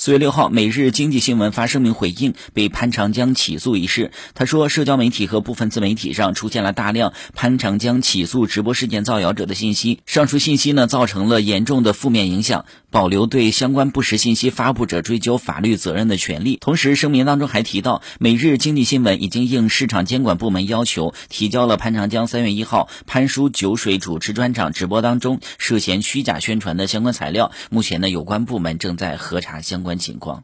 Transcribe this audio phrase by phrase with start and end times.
[0.00, 4.12] 四月六号，每日经济新闻发声明回应被潘长江起诉一事。
[4.32, 16.56] 他说，社交媒体和部分自媒体上出现了大量潘长江起诉直播事件造谣者的信息，上述信息呢造成了严重的负面影响，保留对相关不实信息发布者追究法律责任的权利。
[16.62, 27.52] 同时，声明当中还提到，每日经济新闻已经应市场监管部门要求，提交了潘长江三月一号潘叔酒水主持专场直播当中涉嫌虚假宣传的相关材料。
[27.68, 29.89] 目前呢，有关部门正在核查相关。
[29.98, 30.42] 情况。